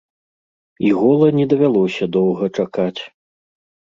[0.87, 3.01] І гола не давялося доўга чакаць.